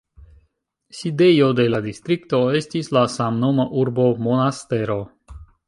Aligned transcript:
Sidejo 0.99 1.49
de 1.59 1.65
la 1.73 1.81
distrikto 1.89 2.39
estis 2.61 2.91
la 2.99 3.05
samnoma 3.19 3.69
urbo 3.85 4.09
Monastero. 4.29 5.01